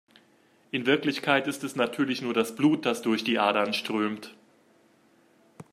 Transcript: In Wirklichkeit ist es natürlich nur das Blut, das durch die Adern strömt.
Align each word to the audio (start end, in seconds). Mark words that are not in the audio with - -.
In 0.71 0.87
Wirklichkeit 0.87 1.47
ist 1.47 1.63
es 1.63 1.75
natürlich 1.75 2.23
nur 2.23 2.33
das 2.33 2.55
Blut, 2.55 2.87
das 2.87 3.03
durch 3.03 3.23
die 3.23 3.37
Adern 3.37 3.71
strömt. 3.71 4.35